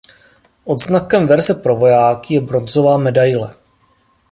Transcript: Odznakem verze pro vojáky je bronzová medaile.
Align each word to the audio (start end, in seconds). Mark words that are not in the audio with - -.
Odznakem 0.65 1.27
verze 1.27 1.53
pro 1.53 1.75
vojáky 1.75 2.33
je 2.33 2.41
bronzová 2.41 2.97
medaile. 2.97 3.53